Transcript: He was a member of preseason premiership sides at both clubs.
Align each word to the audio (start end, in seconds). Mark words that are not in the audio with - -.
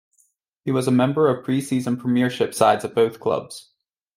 He 0.65 0.71
was 0.71 0.87
a 0.87 0.91
member 0.91 1.27
of 1.29 1.45
preseason 1.45 1.99
premiership 1.99 2.55
sides 2.55 2.83
at 2.83 2.95
both 2.95 3.19
clubs. 3.19 3.69